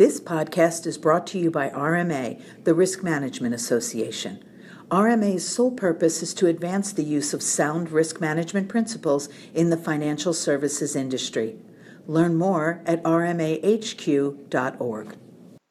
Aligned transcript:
This 0.00 0.18
podcast 0.18 0.86
is 0.86 0.96
brought 0.96 1.26
to 1.26 1.38
you 1.38 1.50
by 1.50 1.68
RMA, 1.68 2.40
the 2.64 2.72
Risk 2.72 3.02
Management 3.02 3.54
Association. 3.54 4.42
RMA's 4.90 5.46
sole 5.46 5.72
purpose 5.72 6.22
is 6.22 6.32
to 6.32 6.46
advance 6.46 6.90
the 6.90 7.04
use 7.04 7.34
of 7.34 7.42
sound 7.42 7.90
risk 7.90 8.18
management 8.18 8.70
principles 8.70 9.28
in 9.52 9.68
the 9.68 9.76
financial 9.76 10.32
services 10.32 10.96
industry. 10.96 11.58
Learn 12.06 12.36
more 12.36 12.80
at 12.86 13.02
rmahq.org. 13.02 14.36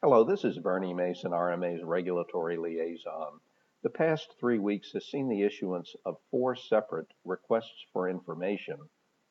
Hello, 0.00 0.22
this 0.22 0.44
is 0.44 0.58
Bernie 0.60 0.94
Mason, 0.94 1.32
RMA's 1.32 1.82
regulatory 1.82 2.56
liaison. 2.56 3.40
The 3.82 3.90
past 3.90 4.36
three 4.38 4.60
weeks 4.60 4.92
has 4.92 5.06
seen 5.06 5.28
the 5.28 5.42
issuance 5.42 5.92
of 6.06 6.18
four 6.30 6.54
separate 6.54 7.08
requests 7.24 7.84
for 7.92 8.08
information 8.08 8.76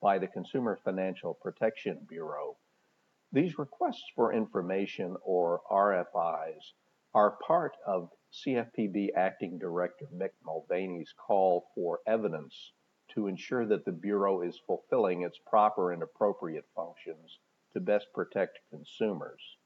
by 0.01 0.19
the 0.19 0.27
Consumer 0.27 0.77
Financial 0.83 1.35
Protection 1.35 1.99
Bureau. 2.09 2.57
These 3.31 3.59
requests 3.59 4.09
for 4.15 4.33
information, 4.33 5.15
or 5.21 5.61
RFIs, 5.69 6.73
are 7.13 7.37
part 7.45 7.77
of 7.85 8.11
CFPB 8.33 9.09
Acting 9.15 9.59
Director 9.59 10.07
Mick 10.11 10.31
Mulvaney's 10.43 11.13
call 11.13 11.69
for 11.75 11.99
evidence 12.07 12.71
to 13.09 13.27
ensure 13.27 13.67
that 13.67 13.85
the 13.85 13.91
Bureau 13.91 14.41
is 14.41 14.57
fulfilling 14.65 15.21
its 15.21 15.37
proper 15.45 15.91
and 15.91 16.01
appropriate 16.01 16.65
functions 16.75 17.37
to 17.73 17.79
best 17.79 18.07
protect 18.15 18.61
consumers. 18.71 19.57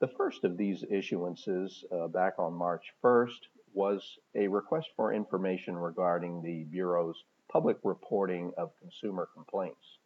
The 0.00 0.08
first 0.08 0.44
of 0.44 0.58
these 0.58 0.84
issuances, 0.84 1.90
uh, 1.90 2.08
back 2.08 2.38
on 2.38 2.52
March 2.52 2.92
1st, 3.02 3.48
was 3.72 4.18
a 4.34 4.46
request 4.46 4.88
for 4.94 5.14
information 5.14 5.74
regarding 5.74 6.42
the 6.42 6.64
Bureau's 6.64 7.24
public 7.48 7.78
reporting 7.82 8.52
of 8.58 8.76
consumer 8.78 9.26
complaints. 9.32 9.98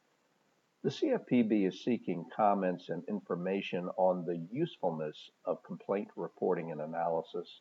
The 0.82 0.90
CFPB 0.90 1.68
is 1.68 1.84
seeking 1.84 2.28
comments 2.34 2.88
and 2.88 3.04
information 3.08 3.88
on 3.96 4.24
the 4.24 4.38
usefulness 4.50 5.30
of 5.44 5.62
complaint 5.62 6.08
reporting 6.16 6.72
and 6.72 6.80
analysis, 6.80 7.60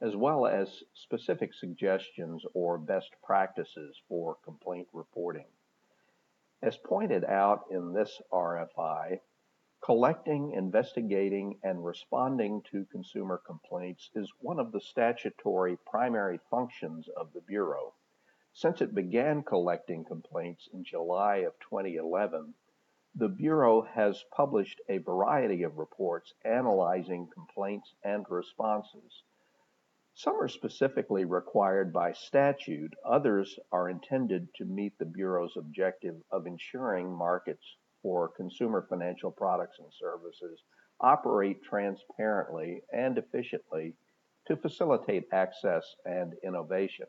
as 0.00 0.16
well 0.16 0.46
as 0.46 0.82
specific 0.94 1.52
suggestions 1.52 2.46
or 2.54 2.78
best 2.78 3.10
practices 3.22 4.00
for 4.08 4.36
complaint 4.36 4.88
reporting. 4.94 5.44
As 6.62 6.78
pointed 6.78 7.24
out 7.26 7.66
in 7.70 7.92
this 7.92 8.22
RFI, 8.32 9.20
collecting, 9.82 10.52
investigating, 10.52 11.58
and 11.62 11.84
responding 11.84 12.62
to 12.70 12.86
consumer 12.86 13.36
complaints 13.36 14.08
is 14.14 14.32
one 14.40 14.58
of 14.58 14.72
the 14.72 14.80
statutory 14.80 15.76
primary 15.84 16.40
functions 16.48 17.06
of 17.18 17.34
the 17.34 17.42
Bureau. 17.42 17.92
Since 18.54 18.82
it 18.82 18.94
began 18.94 19.42
collecting 19.42 20.04
complaints 20.04 20.68
in 20.74 20.84
July 20.84 21.36
of 21.36 21.58
2011, 21.60 22.54
the 23.14 23.28
Bureau 23.28 23.80
has 23.80 24.24
published 24.30 24.78
a 24.90 24.98
variety 24.98 25.62
of 25.62 25.78
reports 25.78 26.34
analyzing 26.44 27.28
complaints 27.28 27.94
and 28.04 28.26
responses. 28.30 29.22
Some 30.14 30.36
are 30.36 30.48
specifically 30.48 31.24
required 31.24 31.94
by 31.94 32.12
statute, 32.12 32.94
others 33.02 33.58
are 33.72 33.88
intended 33.88 34.54
to 34.56 34.66
meet 34.66 34.98
the 34.98 35.06
Bureau's 35.06 35.56
objective 35.56 36.22
of 36.30 36.46
ensuring 36.46 37.10
markets 37.10 37.78
for 38.02 38.28
consumer 38.28 38.82
financial 38.82 39.30
products 39.30 39.78
and 39.78 39.90
services 39.94 40.62
operate 41.00 41.62
transparently 41.62 42.82
and 42.92 43.16
efficiently 43.16 43.94
to 44.46 44.56
facilitate 44.56 45.32
access 45.32 45.96
and 46.04 46.34
innovation. 46.44 47.06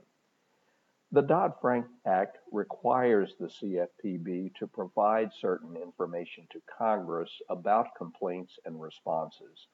The 1.13 1.21
Dodd-Frank 1.21 1.85
Act 2.07 2.39
requires 2.51 3.35
the 3.35 3.45
CFPB 3.45 4.55
to 4.55 4.65
provide 4.65 5.31
certain 5.31 5.77
information 5.77 6.47
to 6.51 6.61
Congress 6.65 7.29
about 7.51 7.93
complaints 7.95 8.57
and 8.65 8.81
responses. 8.81 9.67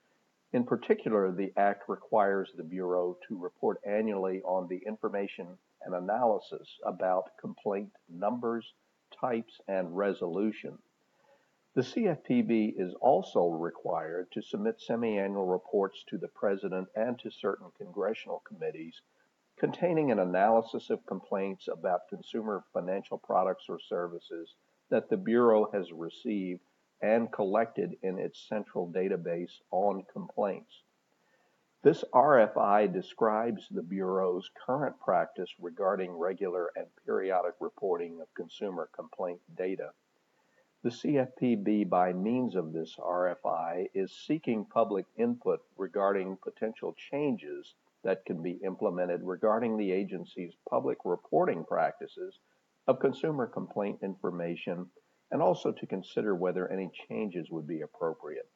In 0.52 0.66
particular, 0.66 1.31
the 1.31 1.54
Act 1.56 1.88
requires 1.88 2.52
the 2.58 2.66
Bureau 2.66 3.18
to 3.30 3.38
report 3.38 3.80
annually 3.86 4.42
on 4.42 4.68
the 4.68 4.80
information 4.86 5.58
and 5.81 5.96
analysis 5.96 6.78
about 6.84 7.38
complaint 7.40 7.94
numbers, 8.09 8.74
types, 9.18 9.62
and 9.69 9.96
resolution. 9.96 10.78
The 11.74 11.84
CFPB 11.84 12.74
is 12.78 12.94
also 12.96 13.47
required 13.47 14.30
to 14.34 14.42
submit 14.42 14.81
semi-annual 14.81 15.46
reports 15.46 16.03
to 16.09 16.18
the 16.18 16.28
President 16.28 16.90
and 16.97 17.18
to 17.19 17.31
certain 17.31 17.72
congressional 17.78 18.40
committees 18.46 19.02
containing 19.59 20.12
an 20.12 20.20
analysis 20.20 20.90
of 20.90 21.06
complaints 21.06 21.68
about 21.68 22.08
consumer 22.09 22.64
financial 22.74 23.18
products 23.18 23.66
or 23.68 23.80
services 23.80 24.56
that 24.90 25.09
the 25.09 25.18
Bureau 25.18 25.70
has 25.72 25.92
received 25.92 26.62
and 27.02 27.31
collected 27.31 27.96
in 28.02 28.18
its 28.18 28.48
central 28.48 28.92
database 28.92 29.59
on 29.72 30.03
complaints. 30.12 30.84
This 31.81 32.03
RFI 32.14 32.92
describes 32.92 33.68
the 33.72 33.81
Bureau's 33.81 34.50
current 34.66 35.00
practice 35.00 35.50
regarding 35.59 36.12
regular 36.12 36.72
and 36.75 36.88
periodic 37.06 37.53
reporting 37.59 38.19
of 38.19 38.34
consumer 38.34 38.90
complaint 38.94 39.40
data. 39.56 39.92
The 40.84 40.90
CFPB, 40.90 41.90
by 41.90 42.14
means 42.14 42.56
of 42.56 42.74
this 42.74 42.96
RFI, 42.98 43.88
is 43.94 44.12
seeking 44.12 44.66
public 44.66 45.06
input 45.18 45.62
regarding 45.78 46.38
potential 46.38 46.96
changes 47.12 47.75
that 48.04 48.26
can 48.26 48.42
be 48.42 48.60
implemented 48.66 49.22
regarding 49.24 49.78
the 49.78 49.92
agency's 49.92 50.54
public 50.70 51.00
reporting 51.06 51.66
practices 51.66 52.40
of 52.88 53.00
consumer 53.00 53.46
complaint 53.46 54.00
information 54.02 54.86
and 55.32 55.42
also 55.42 55.72
to 55.72 55.86
consider 55.86 56.36
whether 56.36 56.72
any 56.72 56.90
changes 57.08 57.52
would 57.52 57.68
be 57.68 57.82
appropriate. 57.82 58.50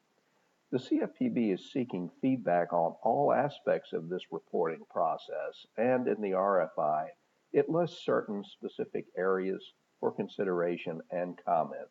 The 0.72 0.78
CFPB 0.78 1.54
is 1.54 1.70
seeking 1.72 2.10
feedback 2.20 2.72
on 2.72 2.96
all 3.02 3.32
aspects 3.32 3.92
of 3.92 4.08
this 4.08 4.32
reporting 4.32 4.84
process, 4.90 5.66
and 5.76 6.08
in 6.08 6.20
the 6.20 6.32
RFI, 6.32 7.08
it 7.52 7.68
lists 7.68 8.04
certain 8.04 8.42
specific 8.42 9.06
areas 9.16 9.72
for 10.00 10.10
consideration 10.10 11.00
and 11.10 11.38
comment. 11.44 11.90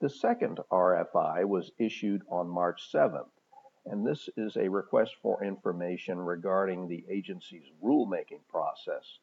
The 0.00 0.10
second 0.10 0.60
RFI 0.70 1.46
was 1.46 1.72
issued 1.78 2.22
on 2.28 2.48
March 2.50 2.92
7th 2.92 3.30
and 3.86 4.06
this 4.06 4.28
is 4.36 4.56
a 4.56 4.68
request 4.68 5.16
for 5.20 5.44
information 5.44 6.18
regarding 6.18 6.88
the 6.88 7.04
agency's 7.08 7.70
rulemaking 7.82 8.46
process. 8.48 9.18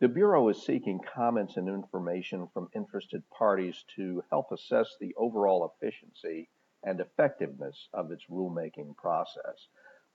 The 0.00 0.08
Bureau 0.08 0.48
is 0.48 0.62
seeking 0.62 1.00
comments 1.00 1.56
and 1.56 1.68
information 1.68 2.48
from 2.54 2.70
interested 2.74 3.22
parties 3.30 3.84
to 3.96 4.22
help 4.30 4.52
assess 4.52 4.96
the 5.00 5.14
overall 5.16 5.74
efficiency 5.74 6.48
and 6.84 7.00
effectiveness 7.00 7.88
of 7.92 8.12
its 8.12 8.24
rulemaking 8.30 8.96
process. 8.96 9.68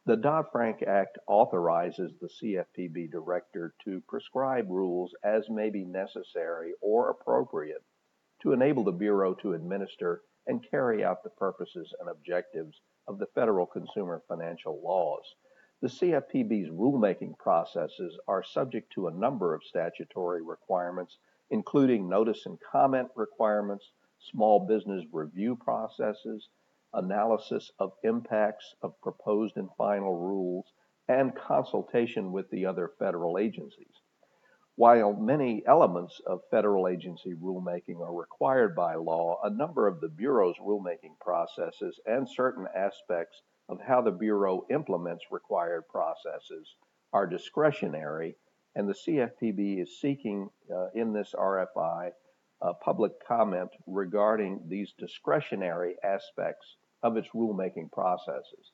The 0.05 0.17
Dodd 0.17 0.45
Frank 0.51 0.83
Act 0.83 1.17
authorizes 1.27 2.13
the 2.19 2.27
CFPB 2.27 3.11
director 3.11 3.73
to 3.85 4.01
prescribe 4.07 4.69
rules 4.69 5.13
as 5.23 5.49
may 5.49 5.69
be 5.69 5.83
necessary 5.83 6.73
or 6.81 7.09
appropriate 7.09 7.83
to 8.41 8.53
enable 8.53 8.83
the 8.83 8.91
Bureau 8.91 9.33
to 9.35 9.53
administer 9.53 10.21
and 10.47 10.65
carry 10.69 11.03
out 11.03 11.23
the 11.23 11.29
purposes 11.29 11.93
and 11.99 12.09
objectives 12.09 12.81
of 13.07 13.17
the 13.19 13.27
federal 13.35 13.65
consumer 13.65 14.21
financial 14.27 14.81
laws. 14.83 15.23
The 15.81 15.89
CFPB's 15.89 16.69
rulemaking 16.69 17.37
processes 17.37 18.17
are 18.27 18.43
subject 18.43 18.93
to 18.93 19.07
a 19.07 19.13
number 19.13 19.53
of 19.53 19.63
statutory 19.63 20.41
requirements, 20.41 21.17
including 21.49 22.07
notice 22.07 22.45
and 22.45 22.57
comment 22.61 23.09
requirements, 23.15 23.91
small 24.31 24.65
business 24.65 25.03
review 25.11 25.55
processes, 25.57 26.47
analysis 26.93 27.71
of 27.79 27.91
impacts 28.03 28.75
of 28.81 28.99
proposed 29.01 29.57
and 29.57 29.69
final 29.77 30.17
rules, 30.17 30.65
and 31.09 31.35
consultation 31.35 32.31
with 32.31 32.49
the 32.49 32.65
other 32.65 32.91
federal 32.97 33.37
agencies. 33.37 34.02
While 34.75 35.13
many 35.13 35.63
elements 35.67 36.19
of 36.25 36.47
federal 36.49 36.87
agency 36.87 37.35
rulemaking 37.35 37.99
are 38.01 38.13
required 38.13 38.75
by 38.75 38.95
law, 38.95 39.39
a 39.43 39.49
number 39.51 39.87
of 39.87 40.01
the 40.01 40.09
Bureau's 40.09 40.57
rulemaking 40.57 41.19
processes 41.19 41.99
and 42.07 42.27
certain 42.27 42.67
aspects 42.75 43.43
of 43.69 43.79
how 43.79 44.01
the 44.01 44.11
Bureau 44.11 44.65
implements 44.71 45.25
required 45.31 45.87
processes 45.89 46.75
are 47.13 47.27
discretionary, 47.27 48.35
and 48.73 48.89
the 48.89 48.95
CFPB 48.95 49.79
is 49.79 49.99
seeking 50.01 50.49
uh, 50.73 50.89
in 50.95 51.13
this 51.13 51.35
RFI 51.37 52.11
public 52.81 53.11
comment 53.27 53.69
regarding 53.85 54.67
these 54.67 54.93
discretionary 54.97 55.97
aspects 56.03 56.77
of 57.03 57.17
its 57.17 57.27
rulemaking 57.35 57.91
processes. 57.91 58.71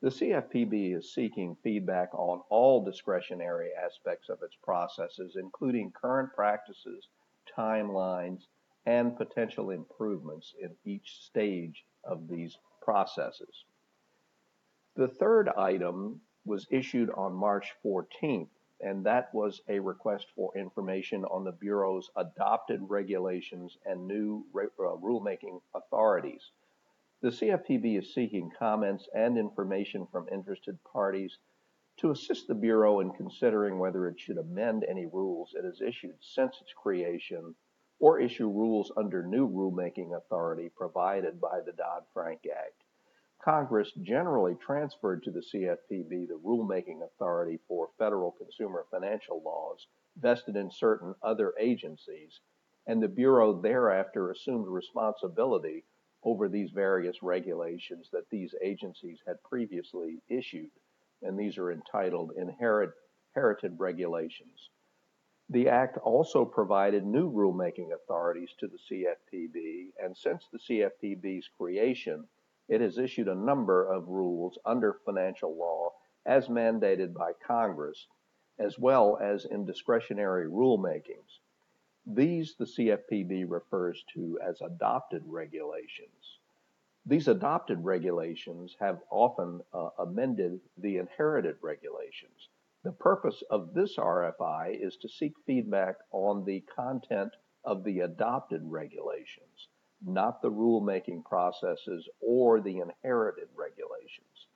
The 0.00 0.10
CFPB 0.10 0.96
is 0.96 1.12
seeking 1.12 1.56
feedback 1.56 2.14
on 2.14 2.42
all 2.50 2.84
discretionary 2.84 3.70
aspects 3.74 4.28
of 4.28 4.40
its 4.44 4.54
processes, 4.62 5.34
including 5.34 5.90
current 5.90 6.32
practices, 6.34 7.08
timelines, 7.56 8.46
and 8.86 9.16
potential 9.16 9.70
improvements 9.70 10.54
in 10.60 10.76
each 10.84 11.24
stage 11.24 11.84
of 12.04 12.28
these 12.28 12.56
processes. 12.80 13.64
The 14.94 15.08
third 15.08 15.48
item 15.48 16.20
was 16.44 16.68
issued 16.70 17.10
on 17.10 17.34
March 17.34 17.74
14th, 17.84 18.50
and 18.80 19.04
that 19.04 19.34
was 19.34 19.60
a 19.68 19.80
request 19.80 20.28
for 20.36 20.56
information 20.56 21.24
on 21.24 21.42
the 21.42 21.52
Bureau's 21.52 22.08
adopted 22.16 22.80
regulations 22.88 23.76
and 23.84 24.06
new 24.06 24.46
uh, 24.54 24.96
rulemaking 24.96 25.60
authorities. 25.74 26.52
The 27.20 27.30
CFPB 27.30 27.98
is 27.98 28.14
seeking 28.14 28.52
comments 28.56 29.08
and 29.12 29.36
information 29.36 30.06
from 30.06 30.28
interested 30.28 30.78
parties 30.84 31.36
to 31.96 32.12
assist 32.12 32.46
the 32.46 32.54
Bureau 32.54 33.00
in 33.00 33.10
considering 33.10 33.80
whether 33.80 34.06
it 34.06 34.20
should 34.20 34.38
amend 34.38 34.84
any 34.84 35.06
rules 35.06 35.52
it 35.54 35.64
has 35.64 35.80
issued 35.80 36.14
since 36.20 36.60
its 36.60 36.72
creation 36.72 37.56
or 37.98 38.20
issue 38.20 38.48
rules 38.48 38.92
under 38.96 39.24
new 39.24 39.48
rulemaking 39.48 40.16
authority 40.16 40.68
provided 40.68 41.40
by 41.40 41.60
the 41.60 41.72
Dodd-Frank 41.72 42.46
Act. 42.46 42.84
Congress 43.42 43.90
generally 44.02 44.54
transferred 44.54 45.24
to 45.24 45.32
the 45.32 45.40
CFPB 45.40 46.28
the 46.28 46.40
rulemaking 46.44 47.02
authority 47.02 47.58
for 47.66 47.90
federal 47.98 48.30
consumer 48.30 48.86
financial 48.92 49.42
laws 49.42 49.88
vested 50.16 50.54
in 50.54 50.70
certain 50.70 51.16
other 51.20 51.52
agencies, 51.58 52.38
and 52.86 53.02
the 53.02 53.08
Bureau 53.08 53.60
thereafter 53.60 54.30
assumed 54.30 54.68
responsibility 54.68 55.84
over 56.24 56.48
these 56.48 56.70
various 56.70 57.22
regulations 57.22 58.08
that 58.12 58.28
these 58.30 58.54
agencies 58.62 59.18
had 59.26 59.42
previously 59.42 60.20
issued, 60.28 60.70
and 61.22 61.38
these 61.38 61.58
are 61.58 61.72
entitled 61.72 62.32
inherit, 62.36 62.90
inherited 63.34 63.78
regulations. 63.78 64.70
The 65.50 65.68
Act 65.68 65.96
also 65.98 66.44
provided 66.44 67.06
new 67.06 67.30
rulemaking 67.30 67.92
authorities 67.92 68.50
to 68.58 68.66
the 68.66 68.78
CFPB, 68.90 69.92
and 70.02 70.16
since 70.16 70.44
the 70.52 70.58
CFPB's 70.58 71.48
creation, 71.56 72.26
it 72.68 72.80
has 72.80 72.98
issued 72.98 73.28
a 73.28 73.34
number 73.34 73.90
of 73.90 74.08
rules 74.08 74.58
under 74.66 74.92
financial 75.06 75.56
law 75.56 75.92
as 76.26 76.48
mandated 76.48 77.14
by 77.14 77.32
Congress, 77.46 78.08
as 78.58 78.78
well 78.78 79.16
as 79.22 79.46
in 79.46 79.64
discretionary 79.64 80.46
rulemakings. 80.46 81.38
These 82.14 82.56
the 82.56 82.64
CFPB 82.64 83.44
refers 83.50 84.02
to 84.14 84.38
as 84.42 84.62
adopted 84.62 85.22
regulations. 85.26 86.38
These 87.04 87.28
adopted 87.28 87.84
regulations 87.84 88.74
have 88.80 89.02
often 89.10 89.60
uh, 89.74 89.90
amended 89.98 90.58
the 90.78 90.96
inherited 90.96 91.56
regulations. 91.60 92.48
The 92.82 92.92
purpose 92.92 93.42
of 93.50 93.74
this 93.74 93.96
RFI 93.98 94.82
is 94.82 94.96
to 95.02 95.08
seek 95.08 95.34
feedback 95.44 95.96
on 96.10 96.46
the 96.46 96.60
content 96.74 97.36
of 97.64 97.84
the 97.84 98.00
adopted 98.00 98.62
regulations, 98.64 99.68
not 100.02 100.40
the 100.40 100.50
rulemaking 100.50 101.26
processes 101.26 102.08
or 102.20 102.62
the 102.62 102.78
inherited 102.78 103.48
regulations. 103.54 104.46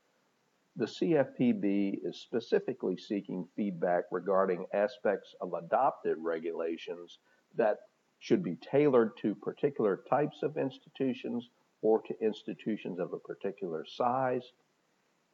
The 0.77 0.87
CFPB 0.87 1.99
is 2.03 2.23
specifically 2.23 2.97
seeking 2.97 3.47
feedback 3.55 4.05
regarding 4.11 4.65
aspects 4.73 5.35
of 5.43 5.53
adopted 5.53 6.17
regulations 6.19 7.19
that 7.57 7.79
should 8.19 8.43
be 8.43 8.57
tailored 8.57 9.17
to 9.17 9.35
particular 9.35 10.05
types 10.09 10.43
of 10.43 10.57
institutions 10.57 11.49
or 11.83 12.01
to 12.03 12.15
institutions 12.25 13.01
of 13.01 13.13
a 13.13 13.19
particular 13.19 13.85
size, 13.85 14.53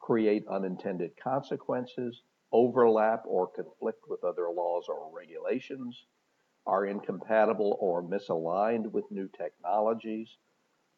create 0.01 0.47
unintended 0.49 1.13
consequences, 1.23 2.23
overlap 2.53 3.23
or 3.27 3.47
conflict 3.47 4.05
with 4.09 4.25
other 4.25 4.49
laws 4.51 4.87
or 4.89 5.11
regulations, 5.15 6.07
are 6.67 6.87
incompatible 6.87 7.77
or 7.81 8.03
misaligned 8.03 8.91
with 8.91 9.11
new 9.11 9.29
technologies, 9.37 10.37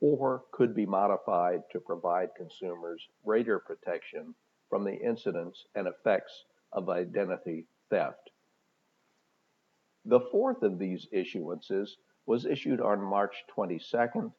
or 0.01 0.45
could 0.53 0.75
be 0.75 0.87
modified 0.87 1.63
to 1.71 1.81
provide 1.81 2.29
consumers 2.37 3.09
greater 3.25 3.59
protection 3.59 4.35
from 4.69 4.85
the 4.85 4.95
incidents 4.95 5.67
and 5.75 5.87
effects 5.87 6.45
of 6.73 6.89
identity 6.89 7.67
theft. 7.91 8.30
The 10.07 10.21
fourth 10.33 10.63
of 10.63 10.79
these 10.79 11.07
issuances 11.13 11.97
was 12.25 12.47
issued 12.47 12.81
on 12.81 13.03
March 13.03 13.45
22nd, 13.55 14.33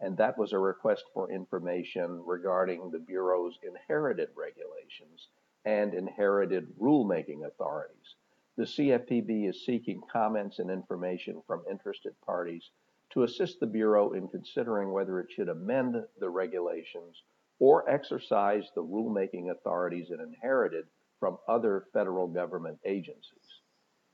and 0.00 0.16
that 0.16 0.38
was 0.38 0.54
a 0.54 0.58
request 0.58 1.04
for 1.12 1.30
information 1.30 2.24
regarding 2.24 2.90
the 2.90 2.98
Bureau's 2.98 3.58
inherited 3.62 4.30
regulations 4.34 5.28
and 5.66 5.92
inherited 5.92 6.74
rulemaking 6.78 7.44
authorities. 7.44 8.16
The 8.56 8.64
CFPB 8.64 9.48
is 9.48 9.66
seeking 9.66 10.00
comments 10.10 10.58
and 10.58 10.70
information 10.70 11.42
from 11.46 11.62
interested 11.70 12.18
parties 12.22 12.70
to 13.10 13.24
assist 13.24 13.60
the 13.60 13.66
Bureau 13.66 14.12
in 14.12 14.28
considering 14.28 14.92
whether 14.92 15.20
it 15.20 15.30
should 15.30 15.50
amend 15.50 16.02
the 16.20 16.30
regulations 16.30 17.22
or 17.58 17.88
exercise 17.88 18.70
the 18.74 18.82
rulemaking 18.82 19.50
authorities 19.50 20.10
it 20.10 20.20
inherited 20.20 20.86
from 21.20 21.38
other 21.46 21.84
federal 21.92 22.26
government 22.26 22.78
agencies. 22.84 23.51